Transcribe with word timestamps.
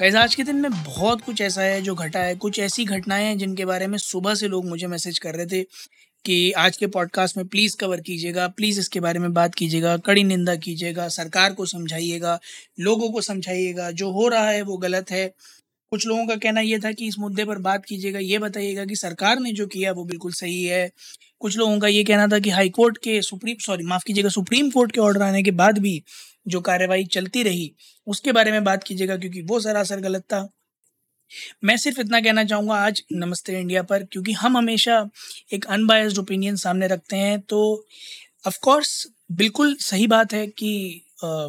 Gas 0.00 0.14
आज 0.14 0.34
के 0.34 0.42
दिन 0.42 0.56
में 0.56 0.70
बहुत 0.84 1.20
कुछ 1.20 1.40
ऐसा 1.40 1.62
है 1.62 1.82
जो 1.82 1.94
घटा 1.94 2.20
है। 2.20 2.34
कुछ 2.36 2.58
ऐसी 2.58 2.84
घटनाएँ 2.84 3.24
हैं 3.24 3.38
जिनके 3.38 3.64
बारे 3.64 3.86
में 3.86 3.98
सुबह 3.98 4.34
से 4.34 4.48
लोग 4.48 4.66
मुझे 4.66 4.86
मैसेज 4.86 5.18
कर 5.18 5.34
रहे 5.34 5.46
थे 5.46 5.62
कि 6.24 6.52
आज 6.52 6.76
के 6.76 6.86
पॉडकास्ट 6.86 7.36
में 7.36 7.48
प्लीज़ 7.48 7.76
कवर 7.76 8.00
कीजिएगा 8.00 8.48
प्लीज़ 8.48 8.80
इसके 8.80 9.00
बारे 9.00 9.18
में 9.18 9.34
बात 9.34 9.54
कीजिएगा, 9.54 9.96
कड़ी 9.96 10.24
निंदा 10.24 10.56
कीजिएगा, 10.56 11.08
सरकार 11.08 11.52
को 11.52 11.66
समझाइएगा, 11.66 12.40
लोगों 12.80 13.10
को 13.10 13.20
समझाइएगा, 13.20 13.90
जो 13.90 14.10
हो 14.10 14.28
रहा 14.28 14.50
है 14.50 14.62
वो 14.62 14.76
गलत 14.76 15.10
है। 15.10 15.34
कुछ 15.92 16.06
लोगों 16.06 16.26
का 16.26 16.34
कहना 16.36 16.60
यह 16.60 16.78
था 16.78 16.90
कि 16.92 17.06
इस 17.08 17.18
मुद्दे 17.18 17.44
पर 17.44 17.58
बात 17.58 17.84
कीजिएगा 17.84 18.18
ये 18.20 18.38
बताइएगा 18.38 18.84
कि 18.84 18.96
सरकार 18.96 19.38
ने 19.40 19.52
जो 19.52 19.66
किया 19.66 19.92
वो 19.92 20.04
बिल्कुल 20.04 20.32
सही 20.32 20.62
है। 20.64 20.90
कुछ 21.40 21.56
लोगों 21.58 21.78
का 21.80 21.88
ये 21.88 22.02
कहना 22.04 22.26
था 22.28 22.38
कि 22.38 22.50
हाई 22.50 22.68
कोर्ट 22.70 22.98
के 22.98 23.20
सुप्रीम 23.22 23.56
सॉरी 23.66 23.84
माफ़ 23.84 24.04
कीजिएगा 24.06 24.28
सुप्रीम 24.28 24.70
कोर्ट 24.70 24.92
के 24.92 25.00
ऑर्डर 25.00 25.22
आने 25.22 25.42
के 25.42 25.50
बाद 25.62 25.78
भी 25.78 26.02
जो 26.48 26.60
कार्यवाही 26.60 27.04
चलती 27.08 27.42
रही 27.42 27.70
उसके 28.06 28.32
बारे 28.32 28.52
में 28.52 28.62
बात 28.64 28.84
कीजिएगा 28.84 29.16
क्योंकि 29.16 29.42
वो 29.42 29.60
सरासर 29.60 30.00
गलत 30.00 30.22
था। 30.32 30.48
मैं 31.64 31.76
सिर्फ़ 31.76 32.00
इतना 32.00 32.20
कहना 32.20 32.44
चाहूँगा 32.44 32.74
आज 32.76 33.02
नमस्ते 33.12 33.58
इंडिया 33.60 33.82
पर 33.82 34.04
क्योंकि 34.04 34.32
हम 34.32 34.56
हमेशा 34.56 34.98
एक 35.52 35.64
अनबायस्ड 35.70 36.18
ओपिनियन 36.18 36.56
सामने 36.56 36.86
रखते 36.86 37.16
हैं 37.16 37.40
तो 37.48 37.60
ऑफ़ 38.46 38.58
कोर्स 38.62 38.92
बिल्कुल 39.32 39.74
सही 39.80 40.06
बात 40.06 40.32
है 40.32 40.46
कि 40.48 40.72
आ, 41.24 41.48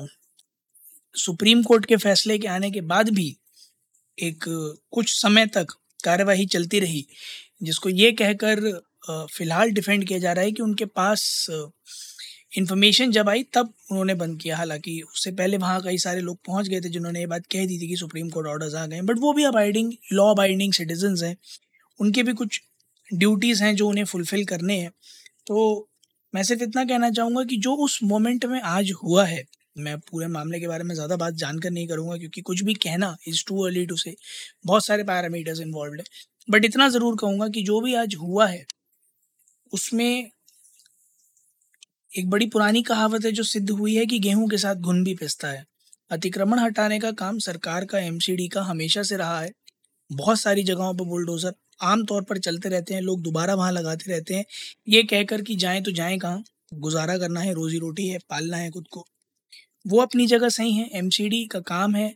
सुप्रीम 1.15 1.61
कोर्ट 1.63 1.85
के 1.85 1.95
फैसले 1.97 2.37
के 2.37 2.47
आने 2.47 2.71
के 2.71 2.81
बाद 2.85 3.09
भी 3.09 3.35
एक 4.19 4.43
कुछ 4.91 5.09
समय 5.11 5.45
तक 5.47 5.73
कार्यवाही 5.99 6.45
चलती 6.47 6.79
रही, 6.79 7.05
जिसको 7.63 7.89
ये 7.91 8.11
कहकर 8.13 8.59
फ़िलहाल 9.29 9.71
डिफेंड 9.71 10.07
किया 10.07 10.19
जा 10.19 10.31
रहा 10.33 10.45
है 10.45 10.51
कि 10.51 10.61
उनके 10.63 10.85
पास 10.87 11.45
इन्फॉर्मेशन 12.57 13.11
जब 13.11 13.29
आई 13.29 13.43
तब 13.53 13.73
उन्होंने 13.91 14.13
बंद 14.15 14.39
किया। 14.41 14.57
हालाँकि 14.57 14.99
उससे 15.03 15.31
पहले 15.31 15.57
वहाँ 15.57 15.81
कई 15.81 15.97
सारे 15.97 16.21
लोग 16.21 16.37
पहुँच 16.47 16.67
गए 16.67 16.81
थे 16.81 16.89
जिन्होंने 16.89 17.19
ये 17.19 17.25
बात 17.27 17.45
कह 17.51 17.65
दी 17.65 17.79
थी 17.81 17.87
कि 17.87 17.95
सुप्रीम 17.95 18.29
कोर्ट 18.29 18.47
ऑर्डर्स 18.47 18.75
आ 18.75 18.85
गए 18.85 19.01
बट 19.01 19.19
वो 19.19 19.33
भी 19.33 19.43
अबाइडिंग 19.43 19.91
लॉ 20.13 20.29
अबाइडिंग 20.33 20.73
सिटीजन्स 20.73 21.23
हैं। 21.23 21.35
उनके 21.99 22.23
भी 22.23 22.33
कुछ 22.33 22.61
ड्यूटीज़ 23.11 23.63
हैं 23.63 23.75
जो 23.75 23.87
उन्हें 23.89 24.05
फुलफ़िल 24.05 24.45
करने 24.45 24.79
हैं। 24.79 24.91
तो 25.47 25.87
मैं 26.33 26.43
सिर्फ़ 26.43 26.63
इतना 26.63 26.83
कहना 26.85 27.09
चाहूँगा 27.11 27.43
कि 27.43 27.57
जो 27.57 27.75
उस 27.85 27.99
मोमेंट 28.03 28.45
में 28.45 28.59
आज 28.61 28.91
हुआ 29.03 29.25
है 29.25 29.43
मैं 29.79 29.97
पूरे 30.01 30.27
मामले 30.29 30.59
के 30.59 30.67
बारे 30.67 30.83
में 30.83 30.93
ज़्यादा 30.95 31.15
बात 31.17 31.33
जानकर 31.35 31.71
नहीं 31.71 31.87
करूँगा, 31.87 32.17
क्योंकि 32.17 32.41
कुछ 32.41 32.63
भी 32.63 32.73
कहना 32.75 33.15
इज़ 33.27 33.43
टू 33.47 33.63
अर्ली 33.65 33.85
टू 33.85 33.95
से 33.97 34.15
बहुत 34.65 34.85
सारे 34.85 35.03
पैरामीटर्स 35.03 35.59
इन्वॉल्व 35.61 35.93
है। 35.93 36.03
बट 36.47 36.65
इतना 36.65 36.89
ज़रूर 36.89 37.15
कहूँगा 37.17 37.47
कि 37.49 37.63
जो 37.63 37.79
भी 37.81 37.93
आज 37.95 38.15
हुआ 38.15 38.47
है, 38.47 38.65
उसमें 39.73 40.31
एक 42.11 42.29
बड़ी 42.29 42.45
पुरानी 42.47 42.81
कहावत 42.83 43.25
है 43.25 43.31
जो 43.31 43.43
सिद्ध 43.45 43.69
हुई 43.71 43.95
है 43.95 44.05
कि 44.05 44.19
गेहूँ 44.19 44.49
के 44.49 44.57
साथ 44.57 44.75
घुन 44.75 45.03
भी 45.03 45.13
पिसता 45.15 45.47
है। 45.47 45.65
अतिक्रमण 46.11 46.59
हटाने 46.59 46.99
का 46.99 47.11
काम 47.13 47.37
सरकार 47.39 47.85
का 47.85 47.99
एमसीडी 47.99 48.47
का 48.47 48.61
हमेशा 48.63 49.03
से 49.03 49.17
रहा 49.17 49.39
है। 49.41 49.51
बहुत 50.09 50.39
सारी 50.39 50.63
जगहों 50.63 50.93
पर 50.93 51.05
बुलडोज़र 51.05 51.53
आम 51.81 52.03
तौर 52.05 52.23
पर 52.23 52.37
चलते 52.39 52.69
रहते 52.69 52.93
हैं, 52.93 53.01
लोग 53.01 53.21
दोबारा 53.21 53.55
वहाँ 53.55 53.71
लगाते 53.71 54.11
रहते 54.11 54.35
हैं। 54.35 54.45
ये 54.87 55.03
कहकर 55.03 55.41
कि 55.41 55.55
जाएँ 55.55 55.81
तो 55.83 55.91
जाएँ 55.91 56.17
कहाँ? 56.19 56.43
गुजारा 56.75 57.17
करना 57.17 57.39
है, 57.39 57.53
रोज़ी 57.53 57.77
रोटी 57.79 58.07
है, 58.07 58.17
पालना 58.29 58.57
है 58.57 58.69
खुद 58.71 58.87
को। 58.91 59.05
वो 59.85 60.01
अपनी 60.01 60.27
जगह 60.27 60.49
सही 60.49 60.73
है 60.73 60.89
एमसीडी 60.93 61.45
का 61.45 61.59
काम 61.59 61.95
है, 61.95 62.13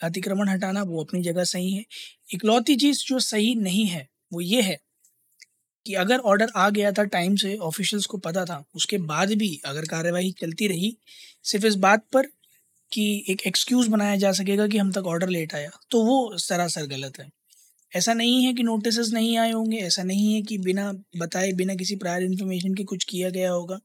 अतिक्रमण 0.00 0.48
हटाना 0.48 0.82
वो 0.82 1.04
अपनी 1.04 1.22
जगह 1.22 1.44
सही 1.44 1.72
है। 1.72 1.84
इकलौती 2.34 2.76
चीज़ 2.76 3.04
जो 3.06 3.18
सही 3.20 3.54
नहीं 3.56 3.86
है, 3.86 4.08
वो 4.32 4.40
ये 4.40 4.62
है 4.62 4.78
कि 5.86 5.94
अगर 5.94 6.18
ऑर्डर 6.18 6.48
आ 6.56 6.68
गया 6.70 6.90
था 6.92 7.04
टाइम 7.04 7.36
से 7.36 7.56
ऑफिशियल्स 7.58 8.06
को 8.06 8.18
पता 8.18 8.44
था, 8.44 8.64
उसके 8.74 8.98
बाद 8.98 9.32
भी 9.34 9.50
अगर 9.64 9.86
कार्यवाही 9.86 10.30
चलती 10.32 10.68
रही, 10.68 10.96
सिर्फ़ 11.44 11.66
इस 11.66 11.74
बात 11.76 12.04
पर 12.12 12.26
कि 12.92 13.24
एक 13.30 13.42
एक्सक्यूज़ 13.46 13.88
बनाया 13.90 14.16
जा 14.16 14.32
सकेगा 14.32 14.66
कि 14.68 14.78
हम 14.78 14.92
तक 14.92 15.06
ऑर्डर 15.06 15.28
लेट 15.28 15.54
आया 15.54 15.70
तो 15.90 16.02
वो 16.04 16.38
सरासर 16.38 16.86
गलत 16.86 17.18
है। 17.20 17.28
ऐसा 17.92 18.14
नहीं 18.14 18.44
है 18.44 18.52
कि 18.54 18.62
नोटिस 18.62 18.98
नहीं 19.12 19.38
आए 19.38 19.52
होंगे, 19.52 19.78
ऐसा 19.78 20.02
नहीं 20.02 20.34
है 20.34 20.42
कि 20.42 20.58
बिना 20.58 20.92
बताए, 21.18 21.52
बिना 21.52 21.74
किसी 21.74 21.96
प्रायर 21.96 22.22
इन्फॉर्मेशन 22.24 22.74
के 22.74 22.84
कुछ 22.84 23.04
किया 23.04 23.30
गया 23.30 23.50
होगा। 23.52 23.80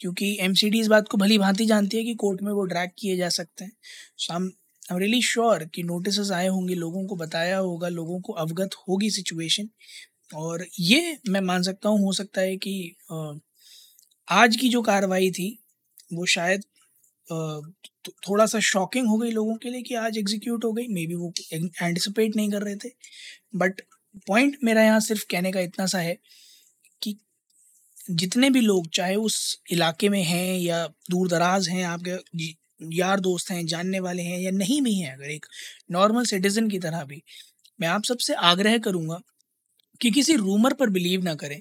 क्योंकि 0.00 0.36
एमसीडी 0.40 0.80
इस 0.80 0.86
बात 0.88 1.08
को 1.08 1.18
भली 1.18 1.38
भांति 1.38 1.66
जानती 1.66 1.96
है 1.96 2.04
कि 2.04 2.14
कोर्ट 2.16 2.42
में 2.42 2.52
वो 2.52 2.64
ड्रैग 2.64 2.90
किए 2.98 3.16
जा 3.16 3.28
सकते 3.30 3.64
हैं। 3.64 3.72
सो 4.16 4.32
हम 4.34 4.44
आई 4.82 4.94
एम 4.94 4.98
रियली 5.00 5.22
श्योर 5.22 5.64
कि 5.74 5.82
नोटिस 5.82 6.30
आए 6.32 6.46
होंगे, 6.48 6.74
लोगों 6.74 7.06
को 7.06 7.16
बताया 7.16 7.58
होगा, 7.58 7.88
लोगों 7.88 8.20
को 8.20 8.32
अवगत 8.34 8.74
होगी 8.88 9.10
सिचुएशन 9.10 9.68
और 10.34 10.66
ये 10.80 11.16
मैं 11.28 11.40
मान 11.42 11.62
सकता 11.62 11.88
हूँ, 11.88 12.00
हो 12.00 12.12
सकता 12.12 12.40
है 12.40 12.56
कि 12.58 12.96
आज 14.28 14.56
की 14.56 14.68
जो 14.68 14.82
कार्रवाई 14.82 15.30
थी, 15.30 15.58
वो 16.12 16.26
शायद 16.26 16.62
थोड़ा 18.20 18.46
सा 18.46 18.58
शॉकिंग 18.62 19.08
हो 19.08 19.16
गई 19.18 19.30
लोगों 19.30 19.54
के 19.56 19.70
लिए 19.70 19.82
कि 19.82 19.94
आज 19.96 20.18
एग्जीक्यूट 20.18 20.64
हो 20.64 20.72
गई। 20.72 20.86
मे 20.88 21.06
बी 21.06 21.14
वो 21.14 21.32
एंटिसिपेट 21.52 22.36
नहीं 22.36 22.50
कर 22.50 22.62
रहे 22.62 22.76
थे। 22.76 22.88
बट 23.56 23.80
पॉइंट 24.26 24.56
मेरा 24.64 24.82
यहाँ 24.82 25.00
सिर्फ़ 25.00 25.24
कहने 25.30 25.52
का 25.52 25.60
इतना 25.60 25.86
सा 25.86 25.98
है 25.98 26.16
जितने 28.10 28.50
भी 28.50 28.60
लोग, 28.60 28.88
चाहे 28.94 29.14
उस 29.16 29.58
इलाके 29.72 30.08
में 30.08 30.22
हैं 30.22 30.58
या 30.58 30.86
दूर 31.10 31.28
दराज 31.28 31.68
हैं, 31.68 31.84
आपके 31.84 32.54
यार 32.96 33.20
दोस्त 33.20 33.50
हैं, 33.50 33.66
जानने 33.66 34.00
वाले 34.00 34.22
हैं 34.22 34.38
या 34.40 34.50
नहीं 34.50 34.82
भी 34.82 34.94
हैं, 34.94 35.12
अगर 35.14 35.30
एक 35.30 35.46
नॉर्मल 35.90 36.24
सिटीज़न 36.24 36.68
की 36.70 36.78
तरह 36.78 37.04
भी, 37.04 37.22
मैं 37.80 37.88
आप 37.88 38.04
सबसे 38.04 38.34
आग्रह 38.34 38.78
करूँगा 38.78 39.20
कि 40.00 40.10
किसी 40.10 40.36
रूमर 40.36 40.74
पर 40.74 40.90
बिलीव 40.90 41.22
ना 41.22 41.34
करें, 41.34 41.60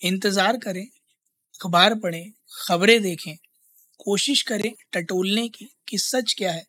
इंतज़ार 0.00 0.56
करें, 0.56 0.84
अखबार 0.84 1.94
पढ़ें, 1.94 2.32
खबरें 2.68 3.02
देखें, 3.02 3.36
कोशिश 3.98 4.42
करें 4.42 4.72
टटोलने 4.92 5.48
की 5.48 5.68
कि 5.88 5.98
सच 5.98 6.34
क्या 6.38 6.52
है 6.52 6.64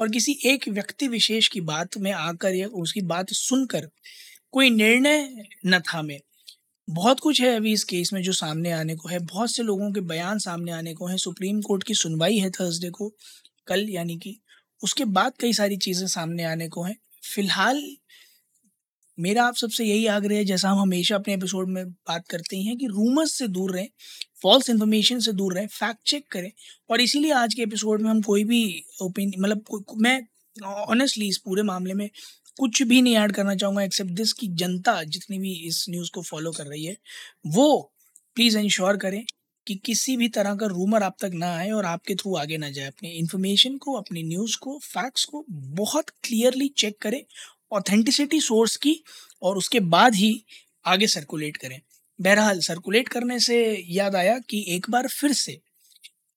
और 0.00 0.10
किसी 0.10 0.38
एक 0.46 0.68
व्यक्ति 0.68 1.08
विशेष 1.08 1.48
की 1.48 1.60
बात 1.60 1.96
में 1.98 2.12
आकर 2.12 2.54
या 2.54 2.66
उसकी 2.66 3.00
बात 3.00 3.30
सुनकर 3.30 3.88
कोई 4.52 4.70
निर्णय 4.70 5.46
न 5.66 5.80
था 5.80 5.80
थामे। 5.94 6.18
बहुत 6.90 7.20
कुछ 7.20 7.40
है 7.40 7.54
अभी 7.56 7.72
इस 7.72 7.84
केस 7.84 8.12
में 8.12 8.22
जो 8.22 8.32
सामने 8.32 8.70
आने 8.72 8.94
को 8.96 9.08
है। 9.08 9.18
बहुत 9.18 9.50
से 9.50 9.62
लोगों 9.62 9.90
के 9.92 10.00
बयान 10.00 10.38
सामने 10.38 10.72
आने 10.72 10.94
को 10.94 11.06
है। 11.06 11.16
सुप्रीम 11.18 11.60
कोर्ट 11.60 11.82
की 11.82 11.94
सुनवाई 11.94 12.38
है 12.38 12.50
थर्सडे 12.50 12.90
को, 12.90 13.08
कल 13.66 13.88
यानी 13.88 14.16
कि। 14.18 14.36
उसके 14.82 15.04
बाद 15.04 15.32
कई 15.40 15.52
सारी 15.52 15.76
चीज़ें 15.76 16.06
सामने 16.06 16.44
आने 16.44 16.68
को 16.68 16.82
हैं। 16.82 16.96
फ़िलहाल 17.34 17.82
मेरा 19.18 19.44
आप 19.44 19.54
सबसे 19.54 19.84
यही 19.84 20.06
आग्रह 20.06 20.36
है, 20.36 20.44
जैसा 20.44 20.68
हम 20.70 20.78
हमेशा 20.78 21.14
अपने 21.14 21.34
एपिसोड 21.34 21.68
में 21.68 21.84
बात 21.90 22.26
करते 22.28 22.56
हैं 22.56 22.76
कि 22.76 22.86
रूमर्स 22.86 23.32
से 23.32 23.48
दूर 23.48 23.74
रहें 23.74 23.88
फॉल्स 24.42 24.70
इन्फॉर्मेशन 24.70 25.18
से 25.20 25.32
दूर 25.32 25.54
रहें 25.54 25.66
फैक्ट 25.66 26.08
चेक 26.08 26.26
करें। 26.32 26.50
और 26.90 27.00
इसीलिए 27.00 27.32
आज 27.32 27.54
के 27.54 27.62
एपिसोड 27.62 28.02
में 28.02 28.10
हम 28.10 28.22
कोई 28.22 28.44
भी 28.44 28.62
ओपिनियन 29.02 29.42
मतलब 29.42 29.84
मैं 29.96 30.20
ऑनेस्टली 30.56 31.28
इस 31.28 31.38
पूरे 31.38 31.62
मामले 31.62 31.94
में 31.94 32.08
कुछ 32.60 32.82
भी 32.82 33.00
नहीं 33.02 33.16
ऐड 33.16 33.32
करना 33.32 33.54
चाहूँगा 33.56 33.82
एक्सेप्ट 33.82 34.10
दिस 34.12 34.32
की 34.34 34.46
जनता 34.56 35.02
जितनी 35.06 35.38
भी 35.38 35.52
इस 35.68 35.84
न्यूज़ 35.90 36.10
को 36.14 36.22
फॉलो 36.22 36.52
कर 36.52 36.66
रही 36.66 36.84
है, 36.84 36.96
वो 37.48 37.92
प्लीज़ 38.36 38.58
इंश्योर 38.58 38.96
करें 38.96 39.24
कि 39.66 39.74
किसी 39.84 40.16
भी 40.16 40.28
तरह 40.28 40.54
का 40.54 40.66
रूमर 40.66 41.02
आप 41.02 41.16
तक 41.22 41.30
ना 41.34 41.52
आए 41.56 41.70
और 41.70 41.84
आपके 41.86 42.14
थ्रू 42.14 42.34
आगे 42.36 42.58
ना 42.58 42.70
जाए। 42.70 42.86
अपनी 42.86 43.10
इन्फॉर्मेशन 43.10 43.76
को, 43.78 43.94
अपनी 43.94 44.22
न्यूज़ 44.22 44.56
को 44.58 44.78
फैक्ट्स 44.84 45.24
को 45.24 45.44
बहुत 45.48 46.10
क्लियरली 46.24 46.68
चेक 46.78 46.98
करें 47.02 47.22
ऑथेंटिसिटी 47.72 48.40
सोर्स 48.40 48.76
की 48.76 48.94
और 49.42 49.56
उसके 49.56 49.80
बाद 49.90 50.14
ही 50.14 50.32
आगे 50.86 51.06
सर्कुलेट 51.08 51.56
करें। 51.56 51.80
बहरहाल 52.18 52.60
सर्कुलेट 52.60 53.08
करने 53.08 53.38
से 53.40 53.58
याद 53.90 54.16
आया 54.16 54.38
कि 54.50 54.64
एक 54.68 54.90
बार 54.90 55.08
फिर 55.10 55.32
से 55.34 55.60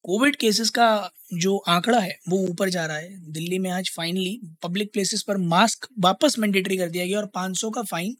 कोविड 0.06 0.36
केसेस 0.36 0.70
का 0.70 0.88
जो 1.34 1.58
आंकड़ा 1.58 2.00
है, 2.00 2.18
वो 2.30 2.38
ऊपर 2.40 2.70
जा 2.70 2.86
रहा 2.86 2.98
है। 2.98 3.32
दिल्ली 3.32 3.60
में 3.60 3.70
आज 3.72 3.90
फाइनली 3.90 4.40
पब्लिक 4.64 4.92
प्लेसेस 4.94 5.22
पर 5.22 5.38
मास्क 5.40 5.88
वापस 6.00 6.38
मैंडेटरी 6.40 6.78
कर 6.78 6.90
दिया 6.90 7.06
गया 7.06 7.18
और 7.20 7.26
500 7.36 7.70
का 7.70 7.84
फाइन 7.84 8.16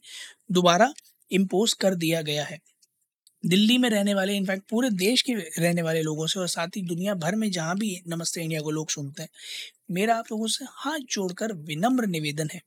दोबारा 0.52 0.92
इम्पोज 1.30 1.72
कर 1.72 1.94
दिया 1.96 2.22
गया 2.22 2.44
है। 2.44 2.58
दिल्ली 3.44 3.78
में 3.78 3.88
रहने 3.90 4.14
वाले 4.14 4.36
इनफैक्ट 4.36 4.62
पूरे 4.70 4.90
देश 4.90 5.22
के 5.22 5.32
रहने 5.34 5.82
वाले 5.82 6.02
लोगों 6.02 6.26
से 6.26 6.40
और 6.40 6.48
साथ 6.48 6.76
ही 6.76 6.82
दुनिया 6.82 7.14
भर 7.14 7.34
में 7.34 7.50
जहाँ 7.50 7.76
भी 7.76 7.96
नमस्ते 8.08 8.42
इंडिया 8.42 8.60
को 8.60 8.70
लोग 8.70 8.90
सुनते 8.90 9.22
हैं, 9.22 9.28
मेरा 9.90 10.16
आप 10.16 10.24
लोगों 10.32 10.46
से 10.46 10.64
हाथ 10.64 10.98
जोड़कर 11.10 11.52
विनम्र 11.64 12.06
निवेदन 12.06 12.48
है 12.54 12.60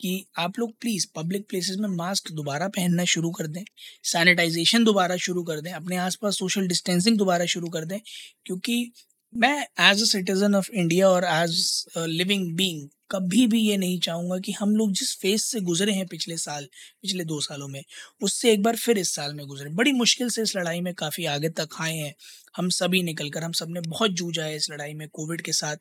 कि 0.00 0.24
आप 0.38 0.58
लोग 0.58 0.72
प्लीज़ 0.80 1.06
पब्लिक 1.14 1.46
प्लेसेस 1.48 1.76
में 1.76 1.88
मास्क 1.88 2.30
दोबारा 2.32 2.68
पहनना 2.68 3.04
शुरू 3.04 3.30
कर 3.30 3.46
दें 3.46 3.62
सैनिटाइजेशन 4.04 4.84
दोबारा 4.84 5.16
शुरू 5.16 5.42
कर 5.42 5.60
दें, 5.60 5.70
अपने 5.72 5.96
आसपास 5.96 6.38
सोशल 6.38 6.66
डिस्टेंसिंग 6.68 7.18
दोबारा 7.18 7.44
शुरू 7.46 7.68
कर 7.68 7.84
दें, 7.84 7.98
क्योंकि 8.46 8.92
मैं 9.32 9.66
as 9.80 10.02
a 10.02 10.04
citizen 10.04 10.54
of 10.54 10.70
India 10.72 11.08
और 11.08 11.24
एज 11.24 11.84
लिविंग 11.98 12.46
बींग 12.56 12.88
कभी 13.10 13.46
भी 13.46 13.60
ये 13.60 13.76
नहीं 13.76 13.98
चाहूँगा 14.00 14.38
कि 14.38 14.52
हम 14.52 14.74
लोग 14.76 14.92
जिस 14.92 15.14
फ़ेज़ 15.20 15.42
से 15.42 15.60
गुजरे 15.60 15.92
हैं 15.92 16.06
पिछले 16.06 16.36
साल, 16.36 16.64
पिछले 17.02 17.24
दो 17.24 17.40
सालों 17.40 17.68
में, 17.68 17.82
उससे 18.22 18.52
एक 18.52 18.62
बार 18.62 18.76
फिर 18.76 18.98
इस 18.98 19.14
साल 19.14 19.34
में 19.34 19.46
गुजरे। 19.46 19.70
बड़ी 19.70 19.92
मुश्किल 19.92 20.28
से 20.28 20.42
इस 20.42 20.56
लड़ाई 20.56 20.80
में 20.80 20.92
काफ़ी 20.94 21.24
आगे 21.24 21.48
तक 21.50 21.68
आए 21.80 21.96
हैं। 21.96 22.14
हम 22.56 22.68
सभी 22.70 23.02
निकल 23.02 23.30
कर 23.30 23.44
हम 23.44 23.52
सबने 23.52 23.80
बहुत 23.80 24.10
जूझा 24.12 24.44
है 24.44 24.56
इस 24.56 24.70
लड़ाई 24.70 24.94
में 24.94 25.08
कोविड 25.08 25.40
के 25.40 25.52
साथ, 25.52 25.76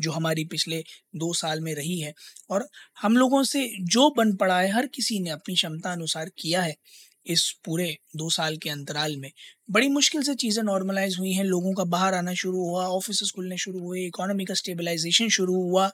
जो 0.00 0.12
हमारी 0.12 0.44
पिछले 0.44 0.84
दो 1.16 1.32
साल 1.32 1.60
में 1.60 1.74
रही 1.74 2.00
है। 2.00 2.12
और 2.50 2.68
हम 3.02 3.16
लोगों 3.16 3.42
से 3.44 3.68
जो 3.86 4.10
बन 4.10 4.36
पड़ा 4.36 4.60
है, 4.60 4.70
हर 4.72 4.86
किसी 4.86 5.20
ने 5.20 5.30
अपनी 5.30 5.54
क्षमता 5.54 5.92
अनुसार 5.92 6.30
किया 6.38 6.62
है। 6.62 6.76
इस 7.26 7.50
पूरे 7.64 7.96
दो 8.16 8.30
साल 8.30 8.56
के 8.56 8.70
अंतराल 8.70 9.16
में। 9.16 9.30
बड़ी 9.70 9.88
मुश्किल 9.88 10.22
से 10.22 10.34
चीज़ें 10.34 10.62
नॉर्मलाइज 10.62 11.18
हुई 11.18 11.32
हैं। 11.32 11.44
लोगों 11.44 11.74
का 11.74 11.84
बाहर 11.84 12.14
आना 12.14 12.34
शुरू 12.34 12.58
हुआ 12.60 12.86
ऑफ़िस 12.88 13.30
खुलने 13.36 13.58
शुरू 13.58 13.80
हुए 13.80 14.06
इकोनॉमी 14.06 14.44
का 14.44 14.54
स्टेबलाइजेशन 14.54 15.28
शुरू 15.28 15.54
हुआ। 15.54 15.90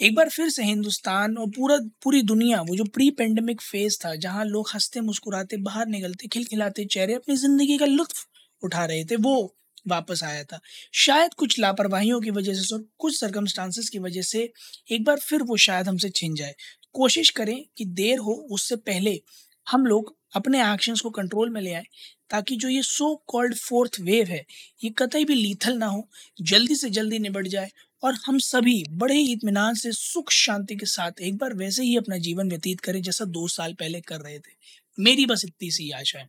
एक 0.00 0.14
बार 0.14 0.28
फिर 0.28 0.48
से 0.50 0.64
हिंदुस्तान 0.64 1.38
और 1.38 1.46
पूरा, 1.46 1.78
पूरी 2.02 2.22
दुनिया, 2.22 2.60
वो 2.62 2.76
जो 2.76 2.84
प्री 2.84 3.10
पेंडेमिक 3.10 3.60
फ़ेज़ 3.60 3.98
था, 4.04 4.14
जहाँ 4.14 4.44
लोग 4.44 4.68
हँसते, 4.74 5.00
मुस्कुराते, 5.00 5.56
बाहर 5.56 5.86
निकलते, 5.86 6.28
खिलखिलाते, 6.28 6.84
चेहरे 6.84 7.14
अपनी 7.14 7.36
ज़िंदगी 7.36 7.78
का 7.78 7.86
लुत्फ 7.86 8.26
उठा 8.62 8.84
रहे 8.84 9.04
थे, 9.04 9.16
वो 9.16 9.56
वापस 9.88 10.22
आया 10.24 10.44
था। 10.44 10.60
शायद 10.94 11.34
कुछ 11.34 11.60
लापरवाहियों 11.60 12.20
की 12.20 12.30
वजह 12.30 12.54
से 12.54 12.74
और 12.74 12.84
कुछ 12.98 13.20
सरकमस्टांसिस 13.20 13.90
की 13.90 13.98
वजह 13.98 14.22
से 14.22 14.52
एक 14.92 15.04
बार 15.04 15.18
फिर 15.18 15.42
वो 15.42 15.56
शायद 15.56 15.88
हमसे 15.88 16.10
छिन 16.10 16.34
जाए। 16.34 16.54
कोशिश 16.94 17.30
करें 17.30 17.64
कि 17.78 17.84
देर 17.84 18.18
हो, 18.18 18.32
उससे 18.52 18.76
पहले 18.76 19.20
हम 19.66 19.86
लोग 19.86 20.15
अपने 20.34 20.72
एक्शंस 20.72 21.00
को 21.00 21.10
कंट्रोल 21.10 21.50
में 21.50 21.60
ले 21.60 21.72
आए, 21.72 21.84
ताकि 22.30 22.56
जो 22.56 22.68
ये 22.68 22.82
सो 22.82 23.24
कॉल्ड 23.26 23.54
फोर्थ 23.54 23.96
वेव 24.00 24.26
है, 24.26 24.46
ये 24.84 24.90
कतई 24.90 25.24
भी 25.24 25.34
लीथल 25.34 25.78
ना 25.78 25.86
हो, 25.86 26.08
जल्दी 26.40 26.76
से 26.76 26.90
जल्दी 26.90 27.18
निबट 27.18 27.46
जाए 27.46 27.70
और 28.02 28.14
हम 28.14 28.38
सभी 28.38 28.84
बड़े 28.90 29.14
ही 29.14 29.32
इतमान 29.32 29.74
से 29.74 29.92
सुख 29.92 30.30
शांति 30.30 30.76
के 30.76 30.86
साथ 30.86 31.12
एक 31.20 31.36
बार 31.36 31.54
वैसे 31.54 31.82
ही 31.82 31.96
अपना 31.96 32.16
जीवन 32.16 32.48
व्यतीत 32.48 32.80
करें 32.80 33.02
जैसा 33.02 33.24
दो 33.24 33.48
साल 33.48 33.74
पहले 33.74 34.00
कर 34.00 34.20
रहे 34.20 34.38
थे। 34.38 34.52
मेरी 35.00 35.26
बस 35.26 35.44
इतनी 35.44 35.70
सी 35.70 35.90
आशा 35.90 36.18
है। 36.18 36.28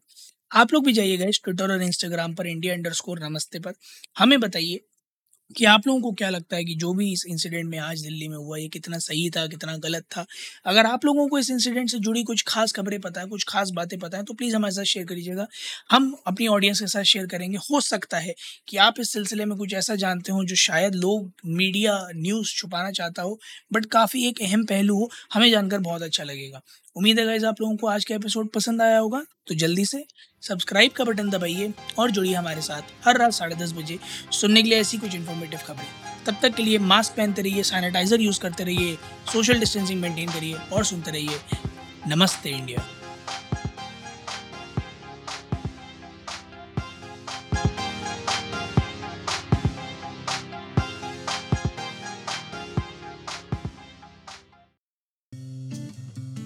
आप 0.52 0.74
लोग 0.74 0.86
भी 0.86 0.94
जाइएगा 0.94 1.26
इस 1.26 1.42
ट्विटर 1.44 1.72
और 1.72 1.82
इंस्टाग्राम 1.82 2.36
पर 2.36 2.48
इंडिया 2.48 2.74
अंडर 2.74 2.94
नमस्ते 3.10 3.60
पर। 3.60 3.74
हमें 4.18 4.40
बताइए 4.40 4.80
कि 5.56 5.66
आप 5.66 5.88
लोगों 5.88 6.02
को 6.02 6.12
क्या 6.12 6.30
लगता 6.30 6.56
है 6.56 6.64
कि 6.66 6.74
जो 6.76 6.94
भी 6.94 7.12
इस 7.14 7.24
इंसिडेंट 7.30 7.70
में 7.70 7.78
आज 7.80 8.02
दिल्ली 8.02 8.28
में 8.28 8.36
हुआ, 8.38 8.58
ये 8.58 8.68
कितना 8.68 8.98
सही 9.00 9.30
था, 9.30 9.46
कितना 9.48 9.76
गलत 9.78 10.04
था? 10.12 10.26
अगर 10.66 10.86
आप 10.86 11.06
लोगों 11.06 11.28
को 11.28 11.38
इस 11.40 11.50
इंसिडेंट 11.52 11.90
से 11.90 12.00
जुड़ी 12.00 12.24
कुछ 12.24 12.44
खास 12.48 12.72
खबरें 12.72 13.00
पता 13.02 13.22
है, 13.22 13.28
कुछ 13.28 13.46
खास 13.50 13.70
बातें 13.76 13.98
पता 14.00 14.18
है 14.18 14.24
तो 14.24 14.34
प्लीज़ 14.34 14.56
हमारे 14.56 14.74
साथ 14.74 14.84
शेयर 14.84 15.06
करिएगा। 15.06 15.48
हम 15.92 16.12
अपनी 16.28 16.48
ऑडियंस 16.48 16.80
के 16.80 16.88
साथ 16.88 17.04
शेयर 17.04 17.26
करेंगे। 17.28 17.58
हो 17.72 17.82
सकता 17.82 18.18
है 18.20 18.34
कि 18.68 18.78
आप 18.78 19.00
इस 19.00 19.14
सिलसिले 19.14 19.46
में 19.46 19.58
कुछ 19.58 19.74
ऐसा 19.74 19.96
जानते 19.98 20.32
हो 20.32 20.44
जो 20.46 20.56
शायद 20.58 20.96
लोग 20.96 21.32
मीडिया 21.48 21.98
न्यूज़ 22.16 22.54
छुपाना 22.56 22.92
चाहता 22.92 23.22
हो 23.22 23.40
बट 23.74 23.86
काफ़ी 23.92 24.28
एक 24.28 24.42
अहम 24.42 24.66
पहलू 24.66 24.96
हो, 24.98 25.10
हमें 25.34 25.50
जानकर 25.52 25.80
बहुत 25.80 26.02
अच्छा 26.02 26.24
लगेगा। 26.24 26.62
उम्मीद 26.98 27.20
है 27.20 27.46
आप 27.46 27.62
लोगों 27.62 27.76
को 27.78 27.88
आज 27.88 28.06
का 28.06 28.16
एपिसोड 28.16 28.48
पसंद 28.50 28.82
आया 28.82 29.00
होगा 29.00 29.22
तो 29.48 29.56
जल्दी 29.56 29.86
से 29.86 30.06
सब्सक्राइब 30.42 30.92
का 30.92 31.04
बटन 31.04 31.30
दबाइए 31.30 31.74
और 32.00 32.12
जुड़िए 32.12 32.34
हमारे 32.34 32.62
साथ 32.62 32.82
हर 33.06 33.18
रात 33.18 33.34
साढ़े 33.34 33.56
दस 33.56 33.74
बजे 33.74 34.00
सुनने 34.32 34.64
के 34.64 34.70
लिए 34.70 34.80
ऐसी 34.80 34.98
कुछ 34.98 35.16
इन्फॉर्मेटिव 35.16 35.60
खबरें। 35.66 36.26
तब 36.26 36.40
तक 36.42 36.56
के 36.56 36.64
लिए 36.64 36.78
मास्क 36.78 37.14
पहनते 37.18 37.42
रहिए 37.42 37.64
सैनिटाइजर 37.64 38.22
यूज़ 38.22 38.40
करते 38.40 38.64
रहिए 38.64 38.96
सोशल 39.34 39.60
डिस्टेंसिंग 39.60 40.02
मेंटेन 40.02 40.30
करिए 40.30 40.54
और 40.54 40.86
सुनते 40.86 41.12
रहिए। 41.12 41.40
नमस्ते 42.08 42.50
इंडिया। 42.50 42.97